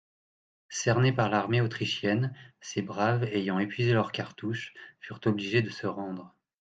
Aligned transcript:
Cernés 0.69 1.13
par 1.13 1.29
l'armée 1.29 1.61
autrichienne, 1.61 2.33
ces 2.59 2.81
braves 2.81 3.25
ayant 3.25 3.59
épuisé 3.59 3.93
leurs 3.93 4.11
cartouches, 4.11 4.73
furent 4.99 5.21
obligés 5.25 5.61
de 5.61 5.69
se 5.69 5.85
rendre. 5.85 6.35